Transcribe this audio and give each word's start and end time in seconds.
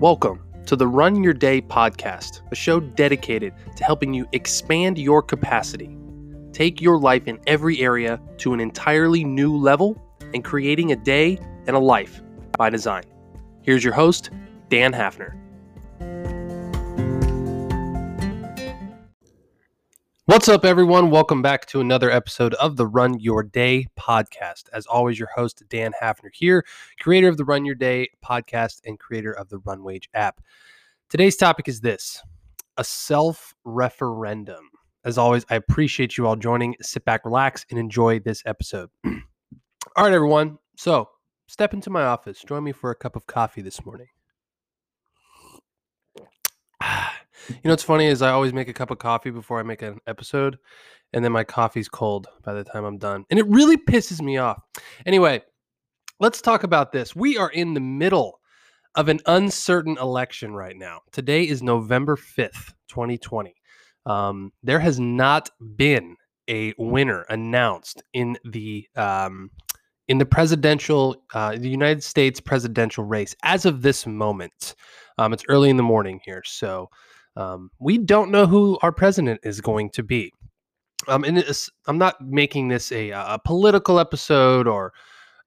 Welcome 0.00 0.44
to 0.66 0.76
the 0.76 0.86
Run 0.86 1.24
Your 1.24 1.34
Day 1.34 1.60
podcast, 1.60 2.42
a 2.52 2.54
show 2.54 2.78
dedicated 2.78 3.52
to 3.74 3.82
helping 3.82 4.14
you 4.14 4.28
expand 4.30 4.96
your 4.96 5.22
capacity, 5.22 5.98
take 6.52 6.80
your 6.80 7.00
life 7.00 7.26
in 7.26 7.40
every 7.48 7.80
area 7.80 8.20
to 8.36 8.54
an 8.54 8.60
entirely 8.60 9.24
new 9.24 9.56
level, 9.56 10.00
and 10.32 10.44
creating 10.44 10.92
a 10.92 10.96
day 10.96 11.36
and 11.66 11.74
a 11.74 11.80
life 11.80 12.22
by 12.56 12.70
design. 12.70 13.02
Here's 13.62 13.82
your 13.82 13.92
host, 13.92 14.30
Dan 14.68 14.92
Hafner. 14.92 15.36
What's 20.28 20.46
up, 20.46 20.66
everyone? 20.66 21.10
Welcome 21.10 21.40
back 21.40 21.64
to 21.68 21.80
another 21.80 22.10
episode 22.10 22.52
of 22.56 22.76
the 22.76 22.86
Run 22.86 23.18
Your 23.18 23.42
Day 23.42 23.86
podcast. 23.98 24.64
As 24.74 24.84
always, 24.84 25.18
your 25.18 25.30
host, 25.34 25.62
Dan 25.70 25.92
Hafner, 26.02 26.28
here, 26.34 26.66
creator 27.00 27.28
of 27.28 27.38
the 27.38 27.46
Run 27.46 27.64
Your 27.64 27.74
Day 27.74 28.10
podcast 28.22 28.82
and 28.84 28.98
creator 28.98 29.32
of 29.32 29.48
the 29.48 29.58
Runwage 29.60 30.04
app. 30.12 30.42
Today's 31.08 31.34
topic 31.34 31.66
is 31.66 31.80
this 31.80 32.22
a 32.76 32.84
self 32.84 33.54
referendum. 33.64 34.68
As 35.02 35.16
always, 35.16 35.46
I 35.48 35.54
appreciate 35.54 36.18
you 36.18 36.26
all 36.26 36.36
joining. 36.36 36.76
Sit 36.82 37.06
back, 37.06 37.24
relax, 37.24 37.64
and 37.70 37.78
enjoy 37.78 38.20
this 38.20 38.42
episode. 38.44 38.90
all 39.06 39.14
right, 39.96 40.12
everyone. 40.12 40.58
So, 40.76 41.08
step 41.46 41.72
into 41.72 41.88
my 41.88 42.02
office. 42.02 42.44
Join 42.46 42.64
me 42.64 42.72
for 42.72 42.90
a 42.90 42.94
cup 42.94 43.16
of 43.16 43.26
coffee 43.26 43.62
this 43.62 43.82
morning. 43.86 44.08
You 47.48 47.60
know 47.64 47.70
what's 47.70 47.82
funny 47.82 48.06
is 48.06 48.20
I 48.20 48.30
always 48.30 48.52
make 48.52 48.68
a 48.68 48.74
cup 48.74 48.90
of 48.90 48.98
coffee 48.98 49.30
before 49.30 49.58
I 49.58 49.62
make 49.62 49.82
an 49.82 50.00
episode, 50.06 50.58
and 51.12 51.24
then 51.24 51.32
my 51.32 51.44
coffee's 51.44 51.88
cold 51.88 52.26
by 52.44 52.52
the 52.52 52.64
time 52.64 52.84
I'm 52.84 52.98
done. 52.98 53.24
And 53.30 53.38
it 53.38 53.46
really 53.48 53.76
pisses 53.76 54.20
me 54.20 54.36
off. 54.36 54.60
Anyway, 55.06 55.42
let's 56.20 56.42
talk 56.42 56.62
about 56.62 56.92
this. 56.92 57.16
We 57.16 57.38
are 57.38 57.50
in 57.50 57.74
the 57.74 57.80
middle 57.80 58.40
of 58.94 59.08
an 59.08 59.20
uncertain 59.26 59.96
election 59.98 60.54
right 60.54 60.76
now. 60.76 61.00
Today 61.12 61.44
is 61.44 61.62
November 61.62 62.16
5th, 62.16 62.74
2020. 62.88 63.54
Um, 64.06 64.52
there 64.62 64.80
has 64.80 64.98
not 65.00 65.50
been 65.76 66.16
a 66.48 66.74
winner 66.78 67.24
announced 67.28 68.02
in 68.12 68.36
the 68.44 68.88
um, 68.96 69.50
in 70.08 70.18
the 70.18 70.26
presidential 70.26 71.16
uh, 71.34 71.52
the 71.52 71.68
United 71.68 72.02
States 72.02 72.40
presidential 72.40 73.04
race 73.04 73.36
as 73.42 73.66
of 73.66 73.82
this 73.82 74.06
moment. 74.06 74.74
Um, 75.18 75.32
it's 75.32 75.44
early 75.48 75.68
in 75.70 75.76
the 75.76 75.82
morning 75.82 76.20
here, 76.24 76.42
so 76.44 76.88
um, 77.38 77.70
we 77.78 77.98
don't 77.98 78.32
know 78.32 78.46
who 78.46 78.78
our 78.82 78.90
president 78.90 79.40
is 79.44 79.60
going 79.60 79.90
to 79.90 80.02
be. 80.02 80.32
Um, 81.06 81.22
and 81.22 81.42
I'm 81.86 81.96
not 81.96 82.20
making 82.20 82.66
this 82.66 82.90
a, 82.90 83.10
a 83.10 83.40
political 83.42 84.00
episode 84.00 84.66
or 84.66 84.92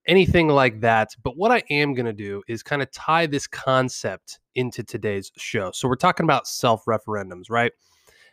anything 0.08 0.48
like 0.48 0.80
that. 0.80 1.10
But 1.22 1.36
what 1.36 1.52
I 1.52 1.62
am 1.70 1.94
going 1.94 2.06
to 2.06 2.14
do 2.14 2.42
is 2.48 2.64
kind 2.64 2.82
of 2.82 2.90
tie 2.92 3.26
this 3.26 3.46
concept 3.46 4.40
into 4.56 4.84
today's 4.84 5.34
show. 5.38 5.72
So 5.74 5.90
we're 5.90 5.96
talking 5.96 6.24
about 6.24 6.48
self 6.48 6.86
referendums, 6.86 7.50
right? 7.50 7.74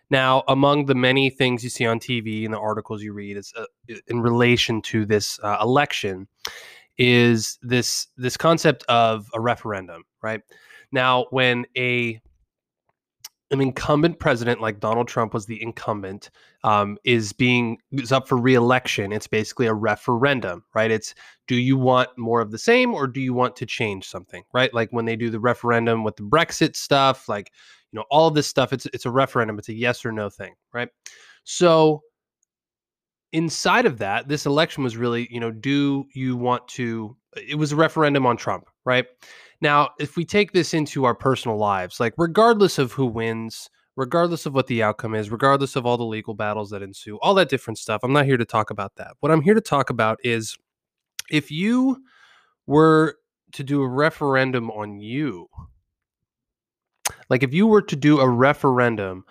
Now, 0.09 0.45
among 0.47 0.87
the 0.87 0.95
many 0.95 1.29
things 1.29 1.65
you 1.65 1.69
see 1.69 1.85
on 1.85 1.99
TV 1.99 2.45
and 2.45 2.55
the 2.55 2.61
articles 2.61 3.03
you 3.03 3.13
read 3.13 3.37
is 3.37 3.53
uh, 3.57 3.65
in 4.07 4.21
relation 4.21 4.81
to 4.83 5.05
this 5.05 5.39
uh, 5.43 5.59
election 5.61 6.29
is 6.97 7.59
this 7.61 8.07
this 8.17 8.37
concept 8.37 8.85
of 8.89 9.27
a 9.35 9.41
referendum, 9.41 10.05
right? 10.23 10.41
Now, 10.93 11.27
when 11.31 11.67
a 11.77 12.21
an 13.51 13.61
incumbent 13.61 14.19
president 14.19 14.61
like 14.61 14.79
Donald 14.79 15.09
Trump 15.09 15.33
was 15.33 15.47
the 15.47 15.63
incumbent 15.63 16.31
um, 16.65 16.99
is 17.05 17.33
being 17.33 17.79
is 17.93 18.13
up 18.13 18.29
for 18.29 18.37
reelection. 18.37 19.13
It's 19.13 19.27
basically 19.27 19.67
a 19.67 19.75
referendum, 19.75 20.65
right? 20.75 20.91
It's 20.91 21.15
do 21.47 21.57
you 21.57 21.79
want 21.79 22.11
more 22.19 22.41
of 22.41 22.51
the 22.51 22.59
same 22.59 22.93
or 22.93 23.07
do 23.07 23.21
you 23.21 23.33
want 23.33 23.57
to 23.57 23.67
change 23.67 24.07
something, 24.07 24.43
right? 24.53 24.73
Like 24.75 24.91
when 24.91 25.07
they 25.07 25.17
do 25.17 25.31
the 25.31 25.41
referendum 25.41 26.05
with 26.05 26.17
the 26.17 26.25
Brexit 26.25 26.77
stuff, 26.77 27.29
like 27.29 27.51
you 27.93 27.99
know 27.99 28.05
all 28.11 28.31
this 28.31 28.47
stuff. 28.47 28.73
It's 28.73 28.87
it's 28.87 29.07
a 29.07 29.11
referendum. 29.11 29.59
It's 29.59 29.71
a 29.71 29.75
yes 29.75 30.05
or 30.05 30.13
no 30.13 30.29
thing, 30.29 30.55
right? 30.73 30.89
So 31.45 32.03
inside 33.33 33.87
of 33.87 33.99
that, 33.99 34.29
this 34.29 34.47
election 34.47 34.85
was 34.85 34.97
really 34.97 35.27
you 35.31 35.41
know 35.41 35.51
do 35.51 36.05
you 36.15 36.37
want 36.37 36.69
to? 36.69 37.17
It 37.37 37.57
was 37.57 37.73
a 37.73 37.77
referendum 37.77 38.27
on 38.27 38.37
Trump, 38.37 38.69
right? 38.85 39.07
Now, 39.61 39.91
if 39.99 40.17
we 40.17 40.25
take 40.25 40.53
this 40.53 40.73
into 40.73 41.05
our 41.05 41.15
personal 41.15 41.57
lives, 41.57 41.99
like 41.99 42.15
regardless 42.17 42.79
of 42.79 42.93
who 42.93 43.07
wins, 43.07 43.69
regardless 43.97 44.47
of 44.47 44.55
what 44.55 44.69
the 44.69 44.83
outcome 44.83 45.15
is, 45.15 45.31
regardless 45.31 45.75
of 45.75 45.85
all 45.85 45.97
the 45.97 46.05
legal 46.05 46.35
battles 46.35 46.71
that 46.71 46.83
ensue, 46.83 47.19
all 47.21 47.35
that 47.35 47.49
different 47.49 47.79
stuff, 47.79 48.01
I'm 48.05 48.13
not 48.13 48.27
here 48.27 48.37
to 48.37 48.45
talk 48.45 48.71
about 48.71 48.95
that. 48.97 49.15
What 49.21 49.33
I'm 49.33 49.43
here 49.43 49.55
to 49.55 49.61
talk 49.61 49.91
about 49.91 50.19
is 50.23 50.57
if 51.31 51.51
you 51.51 52.05
were 52.67 53.17
to 53.53 53.65
do 53.65 53.83
a 53.83 53.89
referendum 53.89 54.71
on 54.71 55.01
you, 55.01 55.49
like 57.29 57.43
if 57.43 57.53
you 57.53 57.67
were 57.67 57.83
to 57.83 57.97
do 57.97 58.21
a 58.21 58.29
referendum 58.29 59.25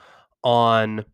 on 0.44 1.05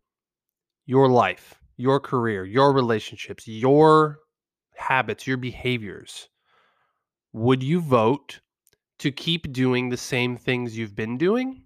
your 0.85 1.07
life, 1.07 1.59
your 1.77 1.99
career, 1.99 2.45
your 2.45 2.73
relationships, 2.73 3.47
your 3.47 4.19
habits, 4.75 5.27
your 5.27 5.37
behaviors, 5.37 6.29
would 7.33 7.61
you 7.61 7.79
vote 7.79 8.39
to 9.03 9.11
keep 9.11 9.51
doing 9.51 9.89
the 9.89 9.97
same 9.97 10.37
things 10.37 10.77
you've 10.77 10.95
been 10.95 11.17
doing? 11.17 11.61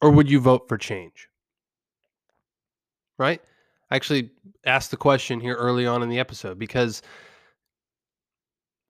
Or 0.00 0.12
would 0.12 0.30
you 0.30 0.38
vote 0.38 0.68
for 0.68 0.78
change? 0.78 1.28
Right? 3.18 3.42
I 3.90 3.96
actually 3.96 4.30
asked 4.64 4.92
the 4.92 4.96
question 4.96 5.40
here 5.40 5.56
early 5.56 5.88
on 5.88 6.04
in 6.04 6.08
the 6.08 6.20
episode 6.20 6.56
because 6.56 7.02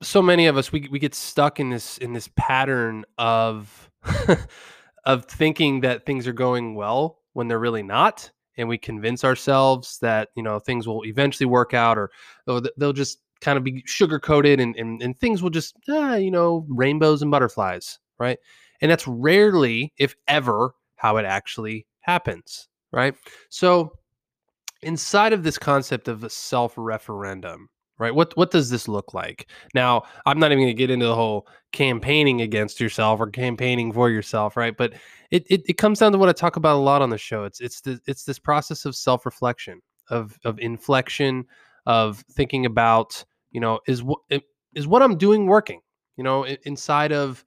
so 0.03 0.21
many 0.21 0.45
of 0.45 0.55
us 0.55 0.71
we, 0.71 0.87
we 0.91 0.99
get 0.99 1.15
stuck 1.15 1.59
in 1.59 1.71
this 1.71 1.97
in 1.97 2.13
this 2.13 2.29
pattern 2.35 3.03
of 3.17 3.89
of 5.05 5.25
thinking 5.25 5.81
that 5.81 6.05
things 6.05 6.27
are 6.27 6.33
going 6.33 6.75
well 6.75 7.23
when 7.33 7.47
they're 7.47 7.57
really 7.57 7.81
not 7.81 8.29
and 8.57 8.69
we 8.69 8.77
convince 8.77 9.23
ourselves 9.23 9.97
that 9.99 10.29
you 10.35 10.43
know 10.43 10.59
things 10.59 10.87
will 10.87 11.03
eventually 11.05 11.47
work 11.47 11.73
out 11.73 11.97
or 11.97 12.11
they'll 12.77 12.93
just 12.93 13.17
kind 13.41 13.57
of 13.57 13.63
be 13.63 13.83
sugar 13.85 14.19
coated 14.19 14.59
and, 14.59 14.75
and, 14.75 15.01
and 15.01 15.17
things 15.17 15.41
will 15.41 15.49
just, 15.49 15.75
ah, 15.89 16.15
you 16.15 16.31
know, 16.31 16.65
rainbows 16.69 17.21
and 17.21 17.31
butterflies, 17.31 17.99
right? 18.19 18.37
And 18.81 18.91
that's 18.91 19.07
rarely, 19.07 19.93
if 19.97 20.15
ever, 20.27 20.71
how 20.95 21.17
it 21.17 21.25
actually 21.25 21.87
happens, 22.01 22.67
right? 22.91 23.15
So, 23.49 23.93
inside 24.81 25.33
of 25.33 25.43
this 25.43 25.57
concept 25.57 26.07
of 26.07 26.23
a 26.23 26.29
self 26.29 26.73
referendum, 26.77 27.69
right? 27.97 28.13
What 28.13 28.35
what 28.37 28.51
does 28.51 28.69
this 28.69 28.87
look 28.87 29.13
like? 29.13 29.49
Now, 29.73 30.03
I'm 30.25 30.39
not 30.39 30.51
even 30.51 30.63
going 30.63 30.75
to 30.75 30.77
get 30.77 30.91
into 30.91 31.05
the 31.05 31.15
whole 31.15 31.47
campaigning 31.71 32.41
against 32.41 32.79
yourself 32.79 33.19
or 33.19 33.27
campaigning 33.27 33.91
for 33.91 34.09
yourself, 34.09 34.57
right? 34.57 34.75
But 34.75 34.93
it, 35.31 35.45
it 35.49 35.63
it 35.67 35.77
comes 35.77 35.99
down 35.99 36.11
to 36.11 36.17
what 36.17 36.29
I 36.29 36.33
talk 36.33 36.55
about 36.55 36.75
a 36.75 36.79
lot 36.79 37.01
on 37.01 37.09
the 37.09 37.17
show. 37.17 37.43
It's 37.43 37.59
it's 37.59 37.81
the, 37.81 37.99
it's 38.07 38.23
this 38.23 38.39
process 38.39 38.85
of 38.85 38.95
self 38.95 39.25
reflection, 39.25 39.81
of 40.09 40.37
of 40.45 40.59
inflection, 40.59 41.45
of 41.87 42.23
thinking 42.31 42.65
about 42.67 43.23
you 43.49 43.59
know 43.59 43.79
is 43.87 44.03
what 44.03 44.19
is 44.75 44.85
what 44.85 45.01
i'm 45.01 45.17
doing 45.17 45.47
working 45.47 45.81
you 46.17 46.23
know 46.23 46.45
inside 46.45 47.11
of 47.11 47.43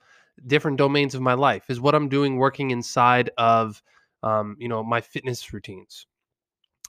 different 0.47 0.79
domains 0.79 1.15
of 1.15 1.21
my 1.21 1.35
life? 1.35 1.69
Is 1.69 1.81
what 1.81 1.95
i'm 1.95 2.09
doing 2.09 2.37
working 2.37 2.71
inside 2.71 3.31
of 3.39 3.83
um, 4.23 4.57
you 4.59 4.69
know 4.69 4.83
my 4.83 5.01
fitness 5.01 5.53
routines 5.53 6.07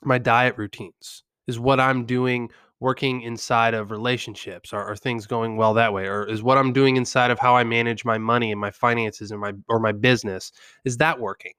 my 0.04 0.18
diet 0.18 0.58
routines? 0.58 1.24
Is 1.48 1.60
what 1.60 1.80
i'm 1.80 2.06
doing 2.06 2.50
working 2.80 3.22
inside 3.22 3.74
of 3.76 3.92
relationships? 3.92 4.74
Are, 4.74 4.84
are 4.84 4.96
things 4.96 5.28
going 5.28 5.56
well 5.56 5.76
that 5.76 5.94
way? 5.94 6.08
Or 6.08 6.26
is 6.28 6.42
what 6.42 6.58
i'm 6.58 6.74
doing 6.74 6.96
inside 6.96 7.32
of 7.32 7.40
how 7.40 7.56
i 7.56 7.64
manage 7.64 8.06
my 8.06 8.18
money 8.18 8.52
and 8.52 8.60
my 8.62 8.72
finances 8.72 9.32
and 9.32 9.42
my 9.42 9.54
or 9.68 9.80
my 9.80 9.92
business 9.92 10.52
is 10.86 10.98
that 10.98 11.20
working? 11.20 11.54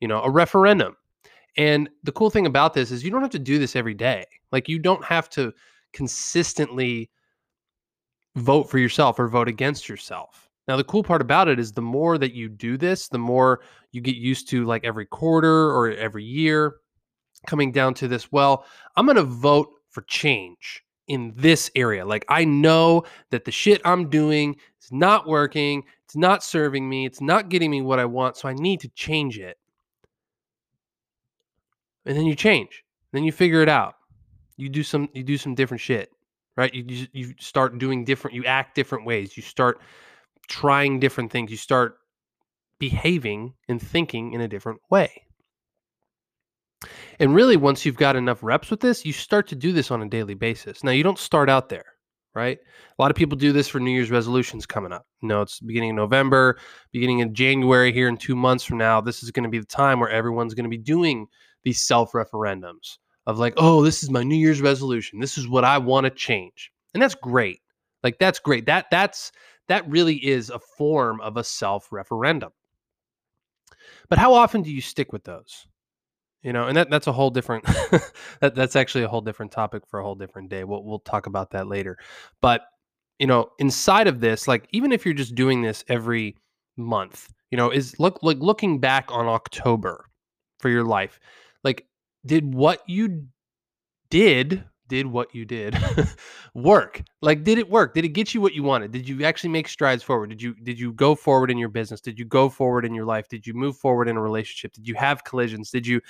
You 0.00 0.08
know 0.08 0.22
a 0.22 0.30
referendum 0.30 0.96
and 1.56 1.88
the 2.02 2.12
cool 2.12 2.30
thing 2.30 2.46
about 2.46 2.74
this 2.74 2.90
is 2.90 3.04
you 3.04 3.10
don't 3.10 3.22
have 3.22 3.30
to 3.30 3.38
do 3.38 3.58
this 3.58 3.76
every 3.76 3.94
day. 3.94 4.24
Like 4.52 4.68
you 4.68 4.78
don't 4.78 5.04
have 5.04 5.28
to 5.30 5.52
consistently 5.92 7.10
vote 8.36 8.64
for 8.64 8.78
yourself 8.78 9.18
or 9.18 9.28
vote 9.28 9.48
against 9.48 9.88
yourself. 9.88 10.48
Now 10.68 10.76
the 10.76 10.84
cool 10.84 11.02
part 11.02 11.22
about 11.22 11.48
it 11.48 11.58
is 11.58 11.72
the 11.72 11.80
more 11.80 12.18
that 12.18 12.34
you 12.34 12.48
do 12.48 12.76
this, 12.76 13.08
the 13.08 13.18
more 13.18 13.60
you 13.92 14.00
get 14.00 14.16
used 14.16 14.48
to 14.50 14.64
like 14.64 14.84
every 14.84 15.06
quarter 15.06 15.70
or 15.70 15.90
every 15.92 16.24
year 16.24 16.76
coming 17.46 17.72
down 17.72 17.94
to 17.94 18.08
this, 18.08 18.30
well, 18.32 18.66
I'm 18.96 19.06
going 19.06 19.16
to 19.16 19.22
vote 19.22 19.68
for 19.90 20.02
change 20.02 20.82
in 21.08 21.32
this 21.36 21.70
area. 21.76 22.04
Like 22.04 22.24
I 22.28 22.44
know 22.44 23.04
that 23.30 23.44
the 23.44 23.52
shit 23.52 23.80
I'm 23.84 24.10
doing 24.10 24.56
is 24.82 24.90
not 24.90 25.26
working, 25.26 25.84
it's 26.04 26.16
not 26.16 26.42
serving 26.42 26.88
me, 26.88 27.06
it's 27.06 27.20
not 27.20 27.48
getting 27.48 27.70
me 27.70 27.80
what 27.80 28.00
I 28.00 28.04
want, 28.04 28.36
so 28.36 28.48
I 28.48 28.54
need 28.54 28.80
to 28.80 28.88
change 28.88 29.38
it 29.38 29.56
and 32.06 32.16
then 32.16 32.26
you 32.26 32.34
change. 32.34 32.84
Then 33.12 33.24
you 33.24 33.32
figure 33.32 33.62
it 33.62 33.68
out. 33.68 33.94
You 34.56 34.68
do 34.68 34.82
some 34.82 35.08
you 35.12 35.22
do 35.22 35.36
some 35.36 35.54
different 35.54 35.80
shit, 35.80 36.10
right? 36.56 36.72
You 36.72 37.06
you, 37.12 37.34
start 37.38 37.78
doing 37.78 38.04
different. 38.04 38.34
You 38.34 38.44
act 38.44 38.74
different 38.74 39.04
ways. 39.04 39.36
You 39.36 39.42
start 39.42 39.80
trying 40.48 41.00
different 41.00 41.30
things. 41.30 41.50
You 41.50 41.56
start 41.56 41.98
behaving 42.78 43.54
and 43.68 43.80
thinking 43.80 44.32
in 44.32 44.40
a 44.40 44.48
different 44.48 44.80
way. 44.90 45.22
And 47.18 47.34
really, 47.34 47.56
once 47.56 47.84
you've 47.84 47.96
got 47.96 48.16
enough 48.16 48.42
reps 48.42 48.70
with 48.70 48.80
this, 48.80 49.04
you 49.04 49.12
start 49.12 49.48
to 49.48 49.56
do 49.56 49.72
this 49.72 49.90
on 49.90 50.02
a 50.02 50.08
daily 50.08 50.34
basis. 50.34 50.84
Now, 50.84 50.90
you 50.90 51.02
don't 51.02 51.18
start 51.18 51.48
out 51.48 51.68
there, 51.68 51.86
right? 52.34 52.58
A 52.58 53.02
lot 53.02 53.10
of 53.10 53.16
people 53.16 53.36
do 53.36 53.52
this 53.52 53.68
for 53.68 53.80
New 53.80 53.90
Year's 53.90 54.10
resolutions 54.10 54.66
coming 54.66 54.92
up. 54.92 55.06
You 55.22 55.28
know, 55.28 55.40
it's 55.40 55.58
beginning 55.60 55.90
of 55.90 55.96
November, 55.96 56.58
beginning 56.92 57.22
of 57.22 57.32
January 57.32 57.92
here 57.92 58.08
in 58.08 58.18
two 58.18 58.36
months 58.36 58.64
from 58.64 58.78
now. 58.78 59.00
This 59.00 59.22
is 59.22 59.30
going 59.30 59.44
to 59.44 59.50
be 59.50 59.58
the 59.58 59.66
time 59.66 60.00
where 60.00 60.10
everyone's 60.10 60.54
going 60.54 60.64
to 60.64 60.70
be 60.70 60.78
doing 60.78 61.26
these 61.66 61.82
self 61.82 62.12
referendums 62.12 62.98
of 63.26 63.40
like, 63.40 63.54
oh, 63.56 63.82
this 63.82 64.04
is 64.04 64.08
my 64.08 64.22
New 64.22 64.36
Year's 64.36 64.62
resolution. 64.62 65.18
This 65.18 65.36
is 65.36 65.48
what 65.48 65.64
I 65.64 65.78
want 65.78 66.04
to 66.04 66.10
change. 66.10 66.70
And 66.94 67.02
that's 67.02 67.16
great. 67.16 67.60
Like 68.04 68.20
that's 68.20 68.38
great. 68.38 68.66
That 68.66 68.86
that's 68.90 69.32
that 69.66 69.88
really 69.90 70.14
is 70.24 70.48
a 70.48 70.60
form 70.60 71.20
of 71.20 71.36
a 71.36 71.42
self 71.42 71.90
referendum. 71.90 72.52
But 74.08 74.18
how 74.18 74.32
often 74.32 74.62
do 74.62 74.70
you 74.70 74.80
stick 74.80 75.12
with 75.12 75.24
those? 75.24 75.66
You 76.44 76.52
know, 76.52 76.68
and 76.68 76.76
that 76.76 76.88
that's 76.88 77.08
a 77.08 77.12
whole 77.12 77.30
different 77.30 77.64
that 78.40 78.54
that's 78.54 78.76
actually 78.76 79.02
a 79.02 79.08
whole 79.08 79.20
different 79.20 79.50
topic 79.50 79.88
for 79.88 79.98
a 79.98 80.04
whole 80.04 80.14
different 80.14 80.48
day. 80.48 80.62
We'll 80.62 80.84
we'll 80.84 81.00
talk 81.00 81.26
about 81.26 81.50
that 81.50 81.66
later. 81.66 81.98
But 82.40 82.62
you 83.18 83.26
know, 83.26 83.50
inside 83.58 84.06
of 84.06 84.20
this, 84.20 84.46
like 84.46 84.68
even 84.70 84.92
if 84.92 85.04
you're 85.04 85.14
just 85.14 85.34
doing 85.34 85.62
this 85.62 85.84
every 85.88 86.36
month, 86.76 87.28
you 87.50 87.56
know, 87.56 87.70
is 87.70 87.98
look 87.98 88.20
like 88.22 88.38
looking 88.38 88.78
back 88.78 89.10
on 89.10 89.26
October 89.26 90.04
for 90.60 90.68
your 90.68 90.84
life, 90.84 91.18
like 91.66 91.84
did 92.24 92.54
what 92.54 92.80
you 92.86 93.26
did 94.08 94.62
did 94.88 95.04
what 95.04 95.34
you 95.34 95.44
did 95.44 95.76
work? 96.54 97.02
Like 97.20 97.42
did 97.42 97.58
it 97.58 97.68
work? 97.68 97.92
Did 97.92 98.04
it 98.04 98.10
get 98.10 98.32
you 98.32 98.40
what 98.40 98.54
you 98.54 98.62
wanted? 98.62 98.92
Did 98.92 99.08
you 99.08 99.24
actually 99.24 99.50
make 99.50 99.66
strides 99.66 100.04
forward? 100.04 100.30
Did 100.30 100.40
you 100.40 100.54
did 100.62 100.78
you 100.78 100.92
go 100.92 101.16
forward 101.16 101.50
in 101.50 101.58
your 101.58 101.68
business? 101.68 102.00
Did 102.00 102.20
you 102.20 102.24
go 102.24 102.48
forward 102.48 102.84
in 102.84 102.94
your 102.94 103.04
life? 103.04 103.26
Did 103.28 103.48
you 103.48 103.52
move 103.52 103.76
forward 103.76 104.08
in 104.08 104.16
a 104.16 104.22
relationship? 104.22 104.74
Did 104.74 104.86
you 104.86 104.94
have 104.94 105.24
collisions? 105.24 105.72
Did 105.72 105.88
you 105.88 106.00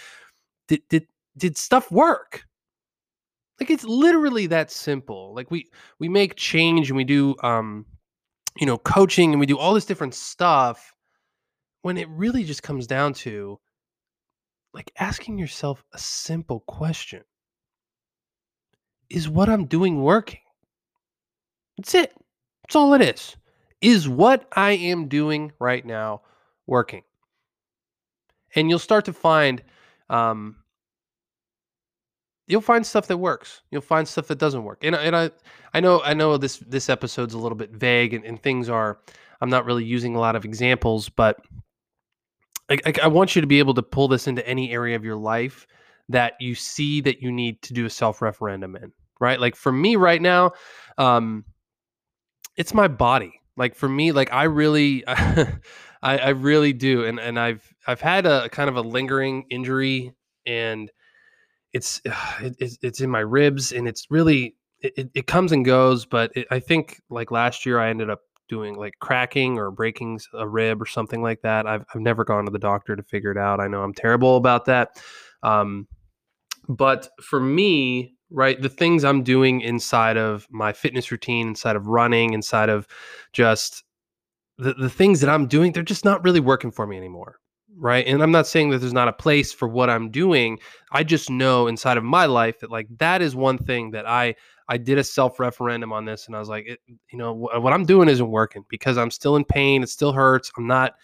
did 0.68 0.82
did 0.90 1.06
did 1.38 1.56
stuff 1.56 1.90
work? 1.90 2.44
Like 3.58 3.70
it's 3.70 3.84
literally 3.84 4.46
that 4.48 4.70
simple. 4.70 5.34
Like 5.34 5.50
we 5.50 5.70
we 5.98 6.10
make 6.10 6.36
change 6.36 6.90
and 6.90 6.98
we 6.98 7.04
do 7.04 7.34
um 7.42 7.86
you 8.58 8.66
know 8.66 8.76
coaching 8.76 9.32
and 9.32 9.40
we 9.40 9.46
do 9.46 9.56
all 9.56 9.72
this 9.72 9.86
different 9.86 10.14
stuff 10.14 10.92
when 11.80 11.96
it 11.96 12.10
really 12.10 12.44
just 12.44 12.62
comes 12.62 12.86
down 12.86 13.14
to 13.14 13.58
like 14.76 14.92
asking 14.98 15.38
yourself 15.38 15.82
a 15.94 15.98
simple 15.98 16.60
question 16.60 17.24
is 19.08 19.26
what 19.26 19.48
I'm 19.48 19.64
doing 19.64 20.02
working? 20.02 20.40
That's 21.78 21.94
it. 21.94 22.12
That's 22.62 22.76
all 22.76 22.92
it 22.92 23.00
is. 23.00 23.36
Is 23.80 24.06
what 24.06 24.46
I 24.54 24.72
am 24.72 25.08
doing 25.08 25.52
right 25.58 25.84
now 25.84 26.20
working? 26.66 27.04
And 28.54 28.68
you'll 28.68 28.78
start 28.78 29.06
to 29.06 29.14
find, 29.14 29.62
um, 30.10 30.56
you'll 32.46 32.60
find 32.60 32.84
stuff 32.84 33.06
that 33.06 33.16
works. 33.16 33.62
You'll 33.70 33.80
find 33.80 34.06
stuff 34.06 34.26
that 34.28 34.38
doesn't 34.38 34.64
work. 34.64 34.80
And, 34.82 34.94
and 34.94 35.16
I, 35.16 35.30
I 35.72 35.80
know, 35.80 36.02
I 36.02 36.12
know 36.12 36.36
this 36.36 36.58
this 36.58 36.90
episode's 36.90 37.32
a 37.32 37.38
little 37.38 37.56
bit 37.56 37.70
vague, 37.70 38.12
and, 38.12 38.24
and 38.24 38.42
things 38.42 38.68
are. 38.68 38.98
I'm 39.40 39.50
not 39.50 39.66
really 39.66 39.84
using 39.84 40.16
a 40.16 40.18
lot 40.18 40.36
of 40.36 40.44
examples, 40.44 41.08
but 41.10 41.38
I, 42.68 42.92
I, 43.04 43.06
want 43.08 43.36
you 43.36 43.40
to 43.40 43.46
be 43.46 43.58
able 43.58 43.74
to 43.74 43.82
pull 43.82 44.08
this 44.08 44.26
into 44.26 44.46
any 44.46 44.72
area 44.72 44.96
of 44.96 45.04
your 45.04 45.16
life 45.16 45.66
that 46.08 46.34
you 46.40 46.54
see 46.54 47.00
that 47.02 47.22
you 47.22 47.30
need 47.30 47.62
to 47.62 47.72
do 47.72 47.84
a 47.84 47.90
self 47.90 48.20
referendum 48.20 48.76
in, 48.76 48.92
right? 49.20 49.40
Like 49.40 49.56
for 49.56 49.72
me 49.72 49.96
right 49.96 50.20
now, 50.20 50.52
um, 50.98 51.44
it's 52.56 52.74
my 52.74 52.88
body. 52.88 53.40
Like 53.56 53.74
for 53.74 53.88
me, 53.88 54.12
like 54.12 54.32
I 54.32 54.44
really, 54.44 55.04
I, 55.06 55.56
I 56.02 56.28
really 56.30 56.72
do, 56.72 57.04
and 57.04 57.18
and 57.18 57.38
I've 57.38 57.74
I've 57.86 58.00
had 58.00 58.26
a 58.26 58.48
kind 58.50 58.68
of 58.68 58.76
a 58.76 58.82
lingering 58.82 59.44
injury, 59.50 60.12
and 60.44 60.90
it's 61.72 62.00
it, 62.40 62.78
it's 62.82 63.00
in 63.00 63.10
my 63.10 63.20
ribs, 63.20 63.72
and 63.72 63.88
it's 63.88 64.06
really 64.10 64.56
it, 64.80 65.10
it 65.14 65.26
comes 65.26 65.52
and 65.52 65.64
goes. 65.64 66.04
But 66.04 66.32
it, 66.36 66.46
I 66.50 66.60
think 66.60 67.00
like 67.08 67.30
last 67.30 67.64
year, 67.64 67.78
I 67.78 67.88
ended 67.88 68.10
up 68.10 68.20
doing 68.48 68.74
like 68.74 68.94
cracking 69.00 69.58
or 69.58 69.70
breaking 69.70 70.20
a 70.34 70.46
rib 70.46 70.80
or 70.80 70.86
something 70.86 71.22
like 71.22 71.42
that. 71.42 71.66
I've 71.66 71.84
I've 71.94 72.00
never 72.00 72.24
gone 72.24 72.44
to 72.44 72.50
the 72.50 72.58
doctor 72.58 72.96
to 72.96 73.02
figure 73.02 73.30
it 73.30 73.38
out. 73.38 73.60
I 73.60 73.68
know 73.68 73.82
I'm 73.82 73.94
terrible 73.94 74.36
about 74.36 74.64
that. 74.66 75.02
Um, 75.42 75.86
but 76.68 77.08
for 77.20 77.40
me, 77.40 78.14
right, 78.30 78.60
the 78.60 78.68
things 78.68 79.04
I'm 79.04 79.22
doing 79.22 79.60
inside 79.60 80.16
of 80.16 80.46
my 80.50 80.72
fitness 80.72 81.10
routine, 81.10 81.48
inside 81.48 81.76
of 81.76 81.86
running, 81.86 82.32
inside 82.32 82.68
of 82.68 82.86
just 83.32 83.84
the, 84.58 84.74
the 84.74 84.90
things 84.90 85.20
that 85.20 85.30
I'm 85.30 85.46
doing, 85.46 85.72
they're 85.72 85.82
just 85.82 86.04
not 86.04 86.24
really 86.24 86.40
working 86.40 86.70
for 86.70 86.86
me 86.86 86.96
anymore. 86.96 87.36
Right. 87.78 88.06
And 88.06 88.22
I'm 88.22 88.30
not 88.30 88.46
saying 88.46 88.70
that 88.70 88.78
there's 88.78 88.94
not 88.94 89.08
a 89.08 89.12
place 89.12 89.52
for 89.52 89.68
what 89.68 89.90
I'm 89.90 90.10
doing. 90.10 90.58
I 90.92 91.04
just 91.04 91.28
know 91.28 91.66
inside 91.66 91.98
of 91.98 92.04
my 92.04 92.24
life 92.24 92.60
that 92.60 92.70
like 92.70 92.86
that 92.98 93.20
is 93.20 93.36
one 93.36 93.58
thing 93.58 93.90
that 93.90 94.08
I 94.08 94.34
I 94.68 94.76
did 94.78 94.98
a 94.98 95.04
self 95.04 95.38
referendum 95.38 95.92
on 95.92 96.04
this 96.04 96.26
and 96.26 96.36
I 96.36 96.38
was 96.38 96.48
like, 96.48 96.66
it, 96.66 96.80
you 97.10 97.18
know, 97.18 97.34
wh- 97.34 97.62
what 97.62 97.72
I'm 97.72 97.84
doing 97.84 98.08
isn't 98.08 98.28
working 98.28 98.64
because 98.68 98.98
I'm 98.98 99.10
still 99.10 99.36
in 99.36 99.44
pain. 99.44 99.82
It 99.82 99.88
still 99.88 100.12
hurts. 100.12 100.50
I'm 100.56 100.66
not 100.66 100.94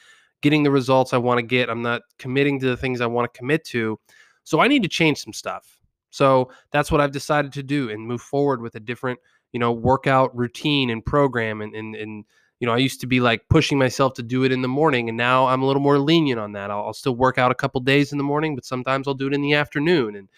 getting 0.41 0.63
the 0.63 0.71
results 0.71 1.13
I 1.13 1.19
want 1.19 1.39
to 1.39 1.43
get. 1.43 1.71
I'm 1.71 1.83
not 1.83 2.03
committing 2.19 2.59
to 2.61 2.67
the 2.67 2.77
things 2.77 3.01
I 3.01 3.07
want 3.07 3.33
to 3.33 3.39
commit 3.39 3.65
to. 3.67 3.99
So 4.45 4.61
I 4.61 4.69
need 4.69 4.83
to 4.83 4.89
change 4.89 5.19
some 5.19 5.33
stuff. 5.33 5.79
So 6.11 6.51
that's 6.73 6.91
what 6.91 7.01
I've 7.01 7.13
decided 7.13 7.53
to 7.55 7.63
do 7.63 7.89
and 7.91 8.07
move 8.07 8.21
forward 8.21 8.61
with 8.61 8.75
a 8.75 8.81
different, 8.81 9.19
you 9.53 9.61
know, 9.61 9.73
workout 9.73 10.37
routine 10.37 10.91
and 10.91 11.05
program. 11.05 11.63
And, 11.63 11.75
and, 11.75 11.95
and 11.95 12.25
you 12.63 12.67
know, 12.67 12.75
I 12.75 12.79
used 12.79 13.01
to 13.01 13.09
be 13.09 13.19
like 13.19 13.49
pushing 13.49 13.77
myself 13.77 14.15
to 14.15 14.23
do 14.23 14.45
it 14.45 14.53
in 14.53 14.63
the 14.63 14.69
morning, 14.69 15.09
and 15.09 15.19
now 15.19 15.47
I'm 15.47 15.63
a 15.63 15.67
little 15.67 15.83
more 15.83 15.99
lenient 15.99 16.39
on 16.39 16.53
that. 16.53 16.71
I'll, 16.71 16.87
I'll 16.87 16.93
still 16.93 17.17
work 17.17 17.37
out 17.37 17.51
a 17.51 17.57
couple 17.57 17.81
days 17.81 18.13
in 18.13 18.19
the 18.19 18.25
morning, 18.25 18.55
but 18.55 18.65
sometimes 18.65 19.09
I'll 19.09 19.15
do 19.15 19.27
it 19.27 19.35
in 19.35 19.43
the 19.43 19.55
afternoon. 19.55 20.15
And 20.15 20.29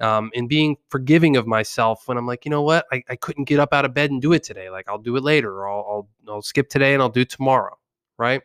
um, 0.00 0.30
and 0.34 0.48
being 0.48 0.76
forgiving 0.88 1.36
of 1.36 1.46
myself 1.46 2.08
when 2.08 2.16
I'm 2.16 2.26
like, 2.26 2.44
you 2.44 2.50
know 2.50 2.62
what, 2.62 2.86
I, 2.92 3.02
I 3.08 3.16
couldn't 3.16 3.44
get 3.44 3.60
up 3.60 3.72
out 3.72 3.84
of 3.84 3.94
bed 3.94 4.10
and 4.10 4.20
do 4.20 4.32
it 4.32 4.42
today. 4.42 4.70
Like 4.70 4.88
I'll 4.88 4.98
do 4.98 5.16
it 5.16 5.22
later, 5.22 5.52
or 5.52 5.68
I'll, 5.68 5.86
I'll 5.88 6.08
I'll 6.34 6.42
skip 6.42 6.68
today 6.68 6.94
and 6.94 7.02
I'll 7.02 7.08
do 7.08 7.24
tomorrow, 7.24 7.76
right? 8.18 8.42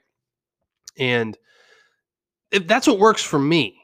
And 0.97 1.37
if 2.51 2.67
that's 2.67 2.87
what 2.87 2.99
works 2.99 3.23
for 3.23 3.39
me, 3.39 3.77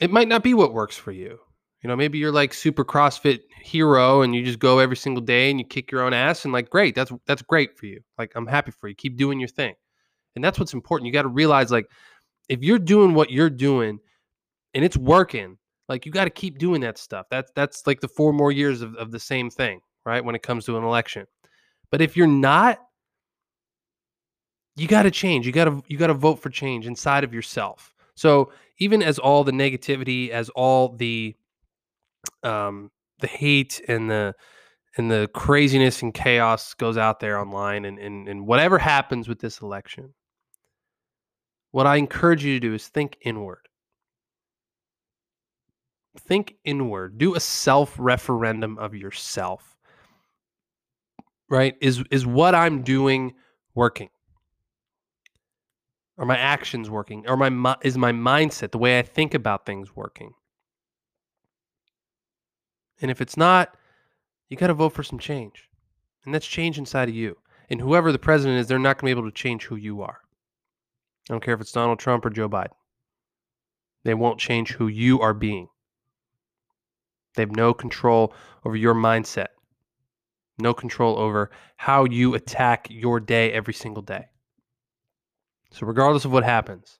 it 0.00 0.10
might 0.10 0.28
not 0.28 0.42
be 0.42 0.54
what 0.54 0.72
works 0.72 0.96
for 0.96 1.12
you. 1.12 1.38
You 1.82 1.88
know, 1.88 1.96
maybe 1.96 2.18
you're 2.18 2.32
like 2.32 2.54
super 2.54 2.84
CrossFit 2.84 3.40
hero 3.60 4.22
and 4.22 4.34
you 4.34 4.44
just 4.44 4.60
go 4.60 4.78
every 4.78 4.96
single 4.96 5.22
day 5.22 5.50
and 5.50 5.58
you 5.58 5.66
kick 5.66 5.90
your 5.90 6.02
own 6.02 6.12
ass 6.12 6.44
and 6.44 6.52
like 6.52 6.70
great, 6.70 6.94
that's 6.94 7.12
that's 7.26 7.42
great 7.42 7.76
for 7.76 7.86
you. 7.86 8.00
Like 8.18 8.32
I'm 8.36 8.46
happy 8.46 8.70
for 8.70 8.88
you. 8.88 8.94
Keep 8.94 9.16
doing 9.16 9.40
your 9.40 9.48
thing. 9.48 9.74
And 10.34 10.44
that's 10.44 10.58
what's 10.58 10.74
important. 10.74 11.06
You 11.06 11.12
got 11.12 11.22
to 11.22 11.28
realize 11.28 11.70
like 11.70 11.90
if 12.48 12.62
you're 12.62 12.78
doing 12.78 13.14
what 13.14 13.30
you're 13.30 13.50
doing 13.50 13.98
and 14.74 14.84
it's 14.84 14.96
working, 14.96 15.58
like 15.88 16.06
you 16.06 16.12
got 16.12 16.24
to 16.24 16.30
keep 16.30 16.58
doing 16.58 16.80
that 16.82 16.98
stuff. 16.98 17.26
That's 17.30 17.50
that's 17.54 17.86
like 17.86 18.00
the 18.00 18.08
four 18.08 18.32
more 18.32 18.52
years 18.52 18.82
of, 18.82 18.94
of 18.96 19.10
the 19.10 19.18
same 19.18 19.50
thing, 19.50 19.80
right? 20.04 20.24
When 20.24 20.34
it 20.34 20.42
comes 20.42 20.64
to 20.66 20.76
an 20.76 20.84
election. 20.84 21.26
But 21.90 22.00
if 22.00 22.16
you're 22.16 22.26
not, 22.26 22.78
you 24.76 24.88
got 24.88 25.02
to 25.02 25.10
change. 25.10 25.46
You 25.46 25.52
got 25.52 25.66
to 25.66 25.82
you 25.86 25.98
got 25.98 26.06
to 26.08 26.14
vote 26.14 26.36
for 26.36 26.50
change 26.50 26.86
inside 26.86 27.24
of 27.24 27.34
yourself. 27.34 27.94
So 28.14 28.52
even 28.78 29.02
as 29.02 29.18
all 29.18 29.44
the 29.44 29.52
negativity, 29.52 30.30
as 30.30 30.48
all 30.50 30.90
the 30.90 31.34
um, 32.42 32.90
the 33.20 33.26
hate 33.26 33.80
and 33.88 34.10
the 34.10 34.34
and 34.96 35.10
the 35.10 35.28
craziness 35.34 36.02
and 36.02 36.12
chaos 36.12 36.74
goes 36.74 36.96
out 36.96 37.20
there 37.20 37.38
online, 37.38 37.84
and, 37.84 37.98
and 37.98 38.28
and 38.28 38.46
whatever 38.46 38.78
happens 38.78 39.28
with 39.28 39.40
this 39.40 39.60
election, 39.60 40.14
what 41.70 41.86
I 41.86 41.96
encourage 41.96 42.44
you 42.44 42.54
to 42.54 42.60
do 42.60 42.74
is 42.74 42.88
think 42.88 43.18
inward. 43.22 43.68
Think 46.18 46.56
inward. 46.64 47.18
Do 47.18 47.34
a 47.34 47.40
self 47.40 47.94
referendum 47.98 48.78
of 48.78 48.94
yourself. 48.94 49.76
Right? 51.48 51.76
Is 51.80 52.02
is 52.10 52.26
what 52.26 52.54
I'm 52.54 52.82
doing 52.82 53.34
working? 53.74 54.10
Are 56.18 56.26
my 56.26 56.36
actions 56.36 56.90
working? 56.90 57.24
Or 57.26 57.36
my 57.36 57.76
is 57.82 57.96
my 57.96 58.12
mindset, 58.12 58.70
the 58.70 58.78
way 58.78 58.98
I 58.98 59.02
think 59.02 59.34
about 59.34 59.66
things 59.66 59.96
working? 59.96 60.34
And 63.00 63.10
if 63.10 63.20
it's 63.20 63.36
not, 63.36 63.76
you 64.48 64.56
got 64.56 64.68
to 64.68 64.74
vote 64.74 64.92
for 64.92 65.02
some 65.02 65.18
change. 65.18 65.68
And 66.24 66.32
that's 66.32 66.46
change 66.46 66.78
inside 66.78 67.08
of 67.08 67.14
you. 67.14 67.36
And 67.68 67.80
whoever 67.80 68.12
the 68.12 68.18
president 68.18 68.60
is, 68.60 68.68
they're 68.68 68.78
not 68.78 68.98
going 68.98 69.10
to 69.10 69.14
be 69.16 69.18
able 69.18 69.30
to 69.30 69.34
change 69.34 69.64
who 69.64 69.76
you 69.76 70.02
are. 70.02 70.20
I 71.28 71.32
don't 71.32 71.42
care 71.42 71.54
if 71.54 71.60
it's 71.60 71.72
Donald 71.72 71.98
Trump 71.98 72.24
or 72.24 72.30
Joe 72.30 72.48
Biden. 72.48 72.74
They 74.04 74.14
won't 74.14 74.38
change 74.38 74.72
who 74.72 74.88
you 74.88 75.20
are 75.20 75.34
being. 75.34 75.68
They 77.34 77.42
have 77.42 77.56
no 77.56 77.72
control 77.72 78.34
over 78.64 78.76
your 78.76 78.94
mindset, 78.94 79.48
no 80.58 80.74
control 80.74 81.18
over 81.18 81.50
how 81.76 82.04
you 82.04 82.34
attack 82.34 82.86
your 82.90 83.20
day 83.20 83.52
every 83.52 83.74
single 83.74 84.02
day. 84.02 84.26
So, 85.70 85.86
regardless 85.86 86.24
of 86.24 86.32
what 86.32 86.44
happens, 86.44 86.98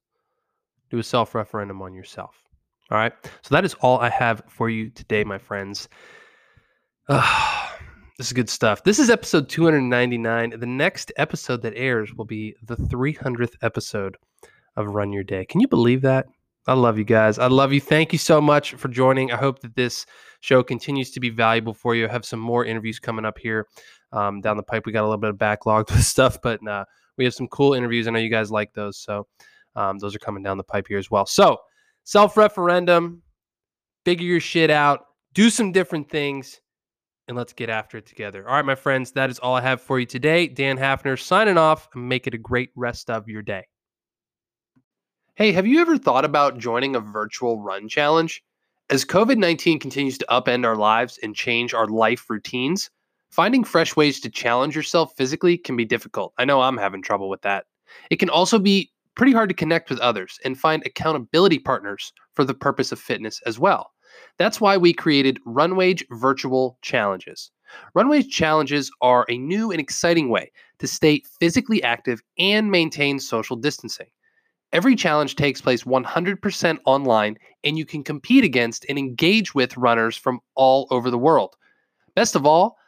do 0.90 0.98
a 0.98 1.02
self 1.02 1.34
referendum 1.34 1.82
on 1.82 1.94
yourself. 1.94 2.42
All 2.90 2.98
right. 2.98 3.12
So, 3.42 3.54
that 3.54 3.64
is 3.64 3.74
all 3.74 3.98
I 4.00 4.08
have 4.08 4.42
for 4.48 4.70
you 4.70 4.90
today, 4.90 5.24
my 5.24 5.38
friends. 5.38 5.88
This 8.18 8.26
is 8.26 8.34
good 8.34 8.50
stuff. 8.50 8.84
This 8.84 8.98
is 8.98 9.10
episode 9.10 9.48
299. 9.48 10.60
The 10.60 10.66
next 10.66 11.10
episode 11.16 11.62
that 11.62 11.72
airs 11.74 12.14
will 12.14 12.26
be 12.26 12.54
the 12.62 12.76
300th 12.76 13.54
episode 13.62 14.16
of 14.76 14.86
Run 14.86 15.12
Your 15.12 15.24
Day. 15.24 15.46
Can 15.46 15.60
you 15.60 15.66
believe 15.66 16.02
that? 16.02 16.26
I 16.66 16.74
love 16.74 16.96
you 16.96 17.04
guys. 17.04 17.38
I 17.38 17.48
love 17.48 17.72
you. 17.72 17.80
Thank 17.80 18.12
you 18.12 18.18
so 18.18 18.40
much 18.40 18.74
for 18.74 18.88
joining. 18.88 19.32
I 19.32 19.36
hope 19.36 19.60
that 19.60 19.74
this 19.74 20.06
show 20.40 20.62
continues 20.62 21.10
to 21.12 21.20
be 21.20 21.28
valuable 21.30 21.74
for 21.74 21.94
you. 21.94 22.06
I 22.06 22.12
have 22.12 22.24
some 22.24 22.38
more 22.38 22.64
interviews 22.64 23.00
coming 23.00 23.24
up 23.24 23.38
here 23.38 23.66
um, 24.12 24.40
down 24.40 24.56
the 24.56 24.62
pipe. 24.62 24.86
We 24.86 24.92
got 24.92 25.02
a 25.02 25.08
little 25.08 25.18
bit 25.18 25.30
of 25.30 25.38
backlog 25.38 25.90
with 25.90 26.04
stuff, 26.04 26.38
but 26.40 26.60
we 27.16 27.24
have 27.24 27.34
some 27.34 27.48
cool 27.48 27.74
interviews. 27.74 28.06
I 28.06 28.10
know 28.10 28.20
you 28.20 28.30
guys 28.30 28.50
like 28.50 28.72
those, 28.74 28.98
so 28.98 29.26
um, 29.74 29.98
those 29.98 30.14
are 30.14 30.20
coming 30.20 30.42
down 30.42 30.56
the 30.56 30.64
pipe 30.64 30.86
here 30.88 30.98
as 30.98 31.10
well. 31.10 31.26
So 31.26 31.58
self 32.04 32.36
referendum, 32.36 33.22
figure 34.04 34.26
your 34.26 34.40
shit 34.40 34.70
out, 34.70 35.06
do 35.34 35.50
some 35.50 35.72
different 35.72 36.10
things, 36.10 36.60
and 37.28 37.36
let's 37.36 37.52
get 37.52 37.70
after 37.70 37.98
it 37.98 38.06
together. 38.06 38.48
All 38.48 38.54
right, 38.54 38.64
my 38.64 38.74
friends, 38.74 39.12
that 39.12 39.30
is 39.30 39.38
all 39.38 39.54
I 39.54 39.60
have 39.60 39.80
for 39.80 39.98
you 39.98 40.06
today. 40.06 40.46
Dan 40.46 40.76
Hafner 40.76 41.18
signing 41.20 41.58
off 41.58 41.88
make 41.94 42.26
it 42.26 42.34
a 42.34 42.38
great 42.38 42.70
rest 42.76 43.10
of 43.10 43.28
your 43.28 43.42
day. 43.42 43.64
Hey, 45.34 45.52
have 45.52 45.66
you 45.66 45.80
ever 45.80 45.96
thought 45.96 46.26
about 46.26 46.58
joining 46.58 46.94
a 46.94 47.00
virtual 47.00 47.58
run 47.58 47.88
challenge? 47.88 48.44
As 48.90 49.02
COVID 49.02 49.38
19 49.38 49.78
continues 49.78 50.18
to 50.18 50.26
upend 50.28 50.66
our 50.66 50.76
lives 50.76 51.18
and 51.22 51.34
change 51.34 51.72
our 51.72 51.86
life 51.86 52.28
routines, 52.28 52.90
finding 53.30 53.64
fresh 53.64 53.96
ways 53.96 54.20
to 54.20 54.30
challenge 54.30 54.76
yourself 54.76 55.14
physically 55.16 55.56
can 55.56 55.74
be 55.74 55.86
difficult. 55.86 56.34
I 56.36 56.44
know 56.44 56.60
I'm 56.60 56.76
having 56.76 57.00
trouble 57.00 57.30
with 57.30 57.40
that. 57.42 57.64
It 58.10 58.16
can 58.16 58.28
also 58.28 58.58
be 58.58 58.92
pretty 59.14 59.32
hard 59.32 59.48
to 59.48 59.54
connect 59.54 59.88
with 59.88 60.00
others 60.00 60.38
and 60.44 60.58
find 60.60 60.82
accountability 60.84 61.58
partners 61.58 62.12
for 62.34 62.44
the 62.44 62.52
purpose 62.52 62.92
of 62.92 63.00
fitness 63.00 63.40
as 63.46 63.58
well. 63.58 63.90
That's 64.36 64.60
why 64.60 64.76
we 64.76 64.92
created 64.92 65.40
Runwage 65.46 66.04
Virtual 66.10 66.76
Challenges. 66.82 67.50
Runwage 67.96 68.28
Challenges 68.28 68.90
are 69.00 69.24
a 69.30 69.38
new 69.38 69.70
and 69.70 69.80
exciting 69.80 70.28
way 70.28 70.52
to 70.78 70.86
stay 70.86 71.22
physically 71.40 71.82
active 71.82 72.20
and 72.38 72.70
maintain 72.70 73.18
social 73.18 73.56
distancing. 73.56 74.08
Every 74.72 74.96
challenge 74.96 75.36
takes 75.36 75.60
place 75.60 75.84
100% 75.84 76.78
online, 76.86 77.36
and 77.62 77.76
you 77.76 77.84
can 77.84 78.02
compete 78.02 78.42
against 78.42 78.86
and 78.88 78.98
engage 78.98 79.54
with 79.54 79.76
runners 79.76 80.16
from 80.16 80.40
all 80.54 80.86
over 80.90 81.10
the 81.10 81.18
world. 81.18 81.56
Best 82.14 82.34
of 82.34 82.46
all, 82.46 82.78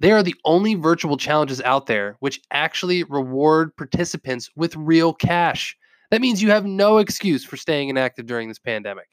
they 0.00 0.12
are 0.12 0.22
the 0.22 0.34
only 0.44 0.74
virtual 0.74 1.16
challenges 1.16 1.62
out 1.62 1.86
there 1.86 2.16
which 2.20 2.40
actually 2.50 3.04
reward 3.04 3.74
participants 3.76 4.50
with 4.54 4.76
real 4.76 5.14
cash. 5.14 5.76
That 6.10 6.20
means 6.20 6.42
you 6.42 6.50
have 6.50 6.66
no 6.66 6.98
excuse 6.98 7.44
for 7.44 7.56
staying 7.56 7.88
inactive 7.88 8.26
during 8.26 8.48
this 8.48 8.58
pandemic. 8.58 9.08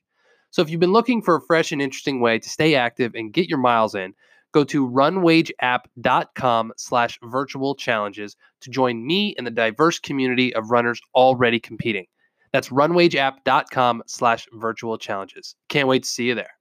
So 0.50 0.62
if 0.62 0.70
you've 0.70 0.80
been 0.80 0.94
looking 0.94 1.22
for 1.22 1.36
a 1.36 1.42
fresh 1.42 1.72
and 1.72 1.82
interesting 1.82 2.20
way 2.20 2.40
to 2.40 2.50
stay 2.50 2.76
active 2.76 3.16
and 3.16 3.34
get 3.34 3.48
your 3.48 3.58
miles 3.58 3.96
in, 3.96 4.14
go 4.54 4.64
to 4.66 4.90
runwageapp.com 4.90 6.74
slash 6.78 7.20
virtual 7.24 7.76
challenges 7.76 8.36
to 8.62 8.70
join 8.70 9.06
me 9.06 9.34
and 9.38 9.46
the 9.46 9.52
diverse 9.52 10.00
community 10.00 10.54
of 10.56 10.72
runners 10.72 11.00
already 11.16 11.60
competing. 11.60 12.06
That's 12.54 12.70
runwageapp.com 12.70 14.04
slash 14.08 14.48
virtual 14.54 14.98
challenges. 14.98 15.56
Can't 15.70 15.88
wait 15.88 16.04
to 16.04 16.10
see 16.10 16.26
you 16.26 16.36
there. 16.36 16.57